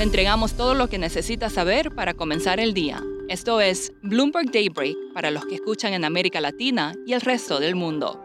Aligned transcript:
Le 0.00 0.04
entregamos 0.04 0.54
todo 0.54 0.72
lo 0.72 0.88
que 0.88 0.96
necesita 0.96 1.50
saber 1.50 1.94
para 1.94 2.14
comenzar 2.14 2.58
el 2.58 2.72
día. 2.72 3.02
Esto 3.28 3.60
es 3.60 3.92
Bloomberg 4.02 4.50
Daybreak 4.50 4.96
para 5.12 5.30
los 5.30 5.44
que 5.44 5.56
escuchan 5.56 5.92
en 5.92 6.06
América 6.06 6.40
Latina 6.40 6.94
y 7.04 7.12
el 7.12 7.20
resto 7.20 7.60
del 7.60 7.74
mundo. 7.74 8.18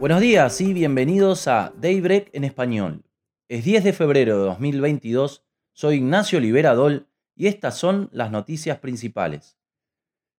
Buenos 0.00 0.20
días 0.20 0.60
y 0.60 0.72
bienvenidos 0.72 1.46
a 1.46 1.72
Daybreak 1.76 2.30
en 2.32 2.42
español. 2.42 3.04
Es 3.46 3.64
10 3.64 3.84
de 3.84 3.92
febrero 3.92 4.40
de 4.40 4.46
2022, 4.46 5.44
soy 5.72 5.98
Ignacio 5.98 6.40
Liberadol 6.40 7.06
y 7.36 7.46
estas 7.46 7.78
son 7.78 8.08
las 8.10 8.32
noticias 8.32 8.78
principales. 8.80 9.56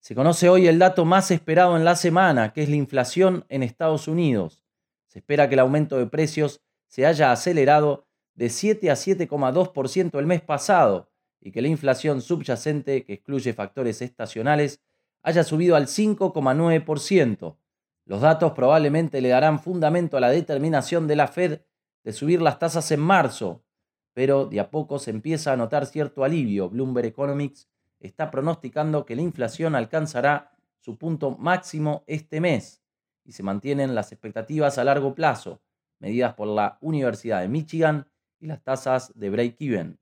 Se 0.01 0.13
conoce 0.13 0.49
hoy 0.49 0.67
el 0.67 0.77
dato 0.77 1.05
más 1.05 1.31
esperado 1.31 1.77
en 1.77 1.85
la 1.85 1.95
semana, 1.95 2.51
que 2.51 2.63
es 2.63 2.69
la 2.69 2.75
inflación 2.75 3.45
en 3.47 3.63
Estados 3.63 4.09
Unidos. 4.09 4.65
Se 5.07 5.19
espera 5.19 5.47
que 5.47 5.55
el 5.55 5.61
aumento 5.61 5.97
de 5.97 6.07
precios 6.07 6.59
se 6.89 7.05
haya 7.05 7.31
acelerado 7.31 8.08
de 8.39 8.49
7 8.49 8.89
a 8.89 8.93
7,2% 8.93 10.17
el 10.17 10.25
mes 10.25 10.41
pasado 10.41 11.09
y 11.41 11.51
que 11.51 11.61
la 11.61 11.67
inflación 11.67 12.21
subyacente, 12.21 13.03
que 13.03 13.15
excluye 13.15 13.51
factores 13.51 14.01
estacionales, 14.01 14.79
haya 15.23 15.43
subido 15.43 15.75
al 15.75 15.87
5,9%. 15.87 17.57
Los 18.05 18.21
datos 18.21 18.53
probablemente 18.53 19.19
le 19.19 19.27
darán 19.27 19.59
fundamento 19.59 20.15
a 20.15 20.21
la 20.21 20.29
determinación 20.29 21.05
de 21.05 21.17
la 21.17 21.27
Fed 21.27 21.59
de 22.05 22.13
subir 22.13 22.41
las 22.41 22.59
tasas 22.59 22.89
en 22.91 23.01
marzo, 23.01 23.61
pero 24.13 24.45
de 24.45 24.61
a 24.61 24.71
poco 24.71 24.99
se 24.99 25.11
empieza 25.11 25.51
a 25.51 25.57
notar 25.57 25.85
cierto 25.85 26.23
alivio. 26.23 26.69
Bloomberg 26.69 27.07
Economics 27.07 27.67
está 27.99 28.31
pronosticando 28.31 29.05
que 29.05 29.17
la 29.17 29.21
inflación 29.21 29.75
alcanzará 29.75 30.53
su 30.79 30.97
punto 30.97 31.31
máximo 31.31 32.05
este 32.07 32.39
mes 32.39 32.81
y 33.25 33.33
se 33.33 33.43
mantienen 33.43 33.95
las 33.95 34.13
expectativas 34.13 34.77
a 34.77 34.85
largo 34.85 35.13
plazo, 35.13 35.61
medidas 35.99 36.35
por 36.35 36.47
la 36.47 36.77
Universidad 36.79 37.41
de 37.41 37.49
Michigan 37.49 38.07
y 38.39 38.47
las 38.47 38.63
tasas 38.63 39.11
de 39.17 39.29
break-even. 39.29 39.99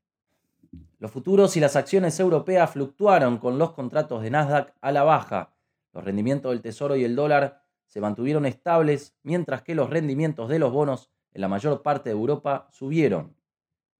Los 1.00 1.12
futuros 1.12 1.56
y 1.58 1.60
las 1.60 1.76
acciones 1.76 2.20
europeas 2.20 2.72
fluctuaron 2.72 3.38
con 3.38 3.58
los 3.58 3.72
contratos 3.72 4.22
de 4.24 4.32
Nasdaq 4.32 4.74
a 4.82 4.92
la 4.92 5.04
baja. 5.04 5.54
Los 5.94 6.04
rendimientos 6.04 6.52
del 6.52 6.62
Tesoro 6.62 6.96
y 6.96 7.04
el 7.04 7.16
dólar 7.16 7.64
se 7.86 8.02
mantuvieron 8.02 8.46
estables, 8.46 9.16
mientras 9.24 9.62
que 9.62 9.76
los 9.76 9.90
rendimientos 9.90 10.50
de 10.50 10.60
los 10.60 10.72
bonos 10.72 11.10
en 11.34 11.42
la 11.42 11.48
mayor 11.48 11.82
parte 11.82 12.10
de 12.10 12.16
Europa 12.16 12.68
subieron. 12.72 13.36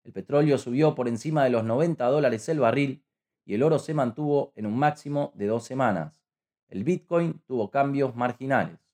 El 0.04 0.14
petróleo 0.14 0.58
subió 0.58 0.96
por 0.96 1.08
encima 1.08 1.44
de 1.44 1.50
los 1.50 1.64
90 1.64 2.06
dólares 2.06 2.48
el 2.50 2.60
barril 2.60 3.04
y 3.46 3.54
el 3.54 3.64
oro 3.64 3.80
se 3.80 3.94
mantuvo 3.94 4.54
en 4.56 4.66
un 4.66 4.78
máximo 4.78 5.32
de 5.36 5.48
dos 5.48 5.64
semanas. 5.64 6.22
El 6.70 6.84
Bitcoin 6.84 7.42
tuvo 7.46 7.70
cambios 7.70 8.16
marginales. 8.16 8.87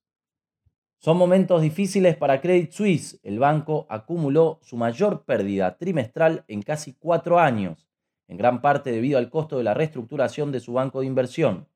Son 1.03 1.17
momentos 1.17 1.61
difíciles 1.61 2.15
para 2.15 2.39
Credit 2.39 2.71
Suisse. 2.71 3.19
El 3.23 3.37
banco 3.37 3.85
acumuló 3.89 4.59
su 4.61 4.77
mayor 4.77 5.25
pérdida 5.25 5.77
trimestral 5.77 6.45
en 6.47 6.61
casi 6.61 6.93
cuatro 6.93 7.39
años, 7.39 7.89
en 8.29 8.37
gran 8.37 8.61
parte 8.61 8.89
debido 8.89 9.17
al 9.17 9.29
costo 9.29 9.57
de 9.57 9.65
la 9.65 9.73
reestructuración 9.73 10.53
de 10.53 10.61
su 10.61 10.71
banco 10.71 11.01
de 11.01 11.07
inversión. 11.07 11.67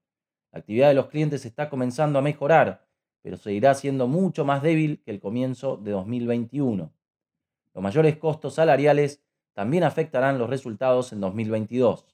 La 0.54 0.60
actividad 0.60 0.88
de 0.88 0.94
los 0.94 1.08
clientes 1.08 1.46
está 1.46 1.70
comenzando 1.70 2.18
a 2.18 2.22
mejorar, 2.22 2.88
pero 3.22 3.36
seguirá 3.36 3.74
siendo 3.74 4.08
mucho 4.08 4.46
más 4.46 4.62
débil 4.62 5.02
que 5.04 5.12
el 5.12 5.20
comienzo 5.20 5.76
de 5.76 5.92
2021. 5.92 6.90
Los 7.74 7.84
mayores 7.84 8.16
costos 8.16 8.54
salariales 8.54 9.22
también 9.52 9.84
afectarán 9.84 10.40
los 10.40 10.50
resultados 10.50 11.12
en 11.12 11.20
2022. 11.20 12.06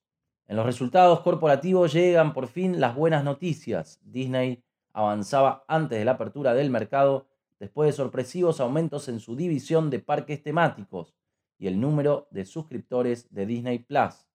En 0.47 0.55
los 0.55 0.65
resultados 0.65 1.19
corporativos 1.19 1.93
llegan 1.93 2.33
por 2.33 2.47
fin 2.47 2.81
las 2.81 2.95
buenas 2.95 3.23
noticias. 3.23 3.99
Disney 4.01 4.63
avanzaba 4.93 5.65
antes 5.67 5.99
de 5.99 6.05
la 6.05 6.11
apertura 6.11 6.53
del 6.53 6.69
mercado 6.69 7.27
después 7.59 7.87
de 7.87 7.93
sorpresivos 7.93 8.59
aumentos 8.59 9.09
en 9.09 9.19
su 9.19 9.35
división 9.35 9.89
de 9.89 9.99
parques 9.99 10.41
temáticos 10.43 11.15
y 11.57 11.67
el 11.67 11.79
número 11.79 12.27
de 12.31 12.45
suscriptores 12.45 13.33
de 13.33 13.45
Disney 13.45 13.79
Plus. 13.79 14.27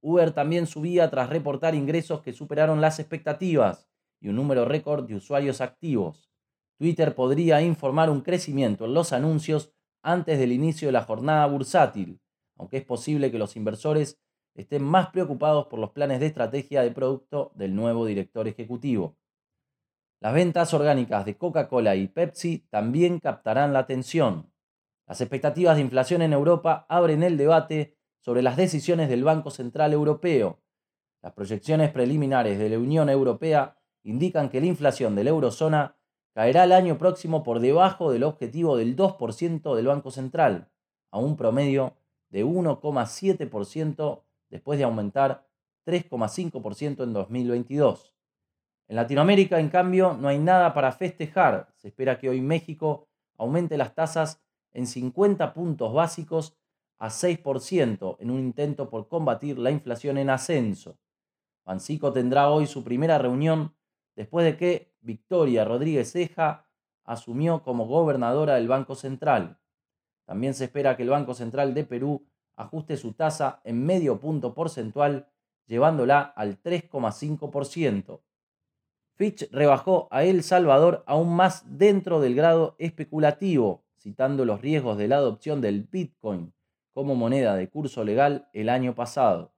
Uber 0.00 0.30
también 0.32 0.66
subía 0.66 1.10
tras 1.10 1.28
reportar 1.28 1.74
ingresos 1.74 2.22
que 2.22 2.32
superaron 2.32 2.80
las 2.80 2.98
expectativas 2.98 3.88
y 4.20 4.28
un 4.28 4.36
número 4.36 4.64
récord 4.64 5.06
de 5.06 5.16
usuarios 5.16 5.60
activos. 5.60 6.30
Twitter 6.78 7.14
podría 7.14 7.60
informar 7.60 8.08
un 8.08 8.20
crecimiento 8.20 8.84
en 8.84 8.94
los 8.94 9.12
anuncios 9.12 9.72
antes 10.02 10.38
del 10.38 10.52
inicio 10.52 10.88
de 10.88 10.92
la 10.92 11.02
jornada 11.02 11.44
bursátil, 11.46 12.20
aunque 12.56 12.78
es 12.78 12.84
posible 12.84 13.32
que 13.32 13.38
los 13.38 13.56
inversores 13.56 14.20
estén 14.54 14.84
más 14.84 15.08
preocupados 15.10 15.66
por 15.66 15.78
los 15.78 15.90
planes 15.90 16.20
de 16.20 16.26
estrategia 16.26 16.82
de 16.82 16.90
producto 16.90 17.52
del 17.54 17.74
nuevo 17.74 18.06
director 18.06 18.46
ejecutivo. 18.46 19.16
Las 20.20 20.34
ventas 20.34 20.74
orgánicas 20.74 21.24
de 21.24 21.36
Coca-Cola 21.36 21.94
y 21.94 22.08
Pepsi 22.08 22.66
también 22.70 23.20
captarán 23.20 23.72
la 23.72 23.78
atención. 23.78 24.50
Las 25.06 25.20
expectativas 25.20 25.76
de 25.76 25.82
inflación 25.82 26.22
en 26.22 26.32
Europa 26.32 26.86
abren 26.88 27.22
el 27.22 27.36
debate 27.36 27.96
sobre 28.18 28.42
las 28.42 28.56
decisiones 28.56 29.08
del 29.08 29.22
Banco 29.22 29.50
Central 29.50 29.92
Europeo. 29.92 30.58
Las 31.22 31.34
proyecciones 31.34 31.92
preliminares 31.92 32.58
de 32.58 32.68
la 32.68 32.78
Unión 32.80 33.08
Europea 33.08 33.78
indican 34.02 34.48
que 34.48 34.60
la 34.60 34.66
inflación 34.66 35.14
de 35.14 35.22
la 35.22 35.30
eurozona 35.30 35.96
caerá 36.34 36.64
el 36.64 36.72
año 36.72 36.98
próximo 36.98 37.44
por 37.44 37.60
debajo 37.60 38.10
del 38.10 38.24
objetivo 38.24 38.76
del 38.76 38.96
2% 38.96 39.76
del 39.76 39.86
Banco 39.86 40.10
Central, 40.10 40.68
a 41.12 41.18
un 41.18 41.36
promedio 41.36 41.96
de 42.28 42.44
1,7% 42.44 44.22
después 44.50 44.78
de 44.78 44.84
aumentar 44.84 45.46
3,5% 45.86 47.04
en 47.04 47.12
2022. 47.12 48.17
En 48.88 48.96
Latinoamérica, 48.96 49.60
en 49.60 49.68
cambio, 49.68 50.16
no 50.18 50.28
hay 50.28 50.38
nada 50.38 50.72
para 50.72 50.92
festejar. 50.92 51.68
Se 51.76 51.88
espera 51.88 52.18
que 52.18 52.30
hoy 52.30 52.40
México 52.40 53.06
aumente 53.36 53.76
las 53.76 53.94
tasas 53.94 54.42
en 54.72 54.86
50 54.86 55.52
puntos 55.52 55.92
básicos 55.92 56.56
a 56.98 57.08
6% 57.08 58.16
en 58.18 58.30
un 58.30 58.40
intento 58.40 58.88
por 58.88 59.08
combatir 59.08 59.58
la 59.58 59.70
inflación 59.70 60.16
en 60.16 60.30
ascenso. 60.30 60.98
Pancico 61.64 62.12
tendrá 62.12 62.48
hoy 62.48 62.66
su 62.66 62.82
primera 62.82 63.18
reunión 63.18 63.74
después 64.16 64.46
de 64.46 64.56
que 64.56 64.94
Victoria 65.00 65.66
Rodríguez 65.66 66.10
Ceja 66.10 66.66
asumió 67.04 67.62
como 67.62 67.86
gobernadora 67.86 68.54
del 68.54 68.68
Banco 68.68 68.94
Central. 68.94 69.58
También 70.24 70.54
se 70.54 70.64
espera 70.64 70.96
que 70.96 71.02
el 71.02 71.10
Banco 71.10 71.34
Central 71.34 71.74
de 71.74 71.84
Perú 71.84 72.26
ajuste 72.56 72.96
su 72.96 73.12
tasa 73.12 73.60
en 73.64 73.84
medio 73.84 74.18
punto 74.18 74.54
porcentual, 74.54 75.28
llevándola 75.66 76.20
al 76.20 76.60
3,5%. 76.60 78.20
Fitch 79.18 79.50
rebajó 79.50 80.06
a 80.12 80.22
El 80.22 80.44
Salvador 80.44 81.02
aún 81.08 81.34
más 81.34 81.64
dentro 81.66 82.20
del 82.20 82.36
grado 82.36 82.76
especulativo, 82.78 83.84
citando 83.98 84.44
los 84.44 84.60
riesgos 84.60 84.96
de 84.96 85.08
la 85.08 85.16
adopción 85.16 85.60
del 85.60 85.82
Bitcoin 85.82 86.54
como 86.92 87.16
moneda 87.16 87.56
de 87.56 87.68
curso 87.68 88.04
legal 88.04 88.48
el 88.52 88.68
año 88.68 88.94
pasado. 88.94 89.52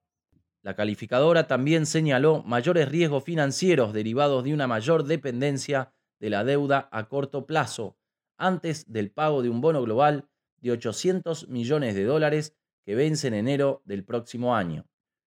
La 0.63 0.75
calificadora 0.75 1.47
también 1.47 1.85
señaló 1.85 2.43
mayores 2.43 2.89
riesgos 2.89 3.23
financieros 3.23 3.93
derivados 3.93 4.45
de 4.45 4.55
una 4.55 4.67
mayor 4.67 5.05
dependencia 5.05 5.93
de 6.21 6.31
la 6.31 6.43
deuda 6.43 6.89
a 6.91 7.09
corto 7.09 7.45
plazo, 7.45 7.99
antes 8.39 8.91
del 8.91 9.11
pago 9.11 9.43
de 9.43 9.51
un 9.51 9.61
bono 9.61 9.83
global 9.83 10.27
de 10.63 10.71
800 10.71 11.49
millones 11.49 11.95
de 11.95 12.05
dólares 12.05 12.57
que 12.87 12.95
vence 12.95 13.29
en 13.29 13.35
enero 13.35 13.83
del 13.85 14.05
próximo 14.05 14.55
año. 14.57 14.87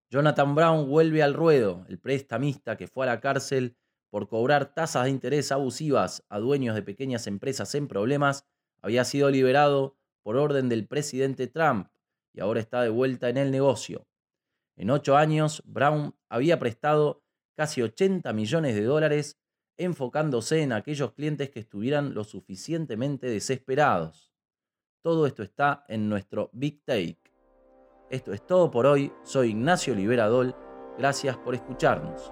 Jonathan 0.09 0.55
Brown 0.55 0.89
vuelve 0.89 1.21
al 1.21 1.35
ruedo, 1.35 1.85
el 1.87 1.99
prestamista 1.99 2.77
que 2.77 2.87
fue 2.87 3.05
a 3.05 3.09
la 3.13 3.19
cárcel 3.19 3.75
por 4.13 4.27
cobrar 4.27 4.75
tasas 4.75 5.05
de 5.05 5.09
interés 5.09 5.51
abusivas 5.51 6.23
a 6.29 6.37
dueños 6.37 6.75
de 6.75 6.83
pequeñas 6.83 7.25
empresas 7.25 7.73
en 7.73 7.87
problemas, 7.87 8.45
había 8.79 9.05
sido 9.05 9.31
liberado 9.31 9.97
por 10.21 10.37
orden 10.37 10.69
del 10.69 10.85
presidente 10.85 11.47
Trump 11.47 11.87
y 12.31 12.39
ahora 12.39 12.59
está 12.59 12.83
de 12.83 12.89
vuelta 12.89 13.29
en 13.29 13.37
el 13.37 13.49
negocio. 13.49 14.05
En 14.75 14.91
ocho 14.91 15.17
años, 15.17 15.63
Brown 15.65 16.15
había 16.29 16.59
prestado 16.59 17.23
casi 17.55 17.81
80 17.81 18.31
millones 18.33 18.75
de 18.75 18.83
dólares 18.83 19.41
enfocándose 19.77 20.61
en 20.61 20.73
aquellos 20.73 21.13
clientes 21.13 21.49
que 21.49 21.61
estuvieran 21.61 22.13
lo 22.13 22.23
suficientemente 22.23 23.25
desesperados. 23.25 24.31
Todo 25.01 25.25
esto 25.25 25.41
está 25.41 25.85
en 25.87 26.07
nuestro 26.07 26.51
Big 26.53 26.85
Take. 26.85 27.17
Esto 28.11 28.31
es 28.31 28.45
todo 28.45 28.69
por 28.69 28.85
hoy. 28.85 29.11
Soy 29.23 29.49
Ignacio 29.49 29.95
Liberadol. 29.95 30.55
Gracias 30.99 31.35
por 31.35 31.55
escucharnos. 31.55 32.31